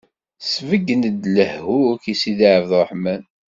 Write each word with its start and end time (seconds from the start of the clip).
Sbeggen-d 0.53 1.23
lehhu-k 1.35 2.03
i 2.13 2.15
sidi 2.21 2.49
Abṛaham. 2.57 3.05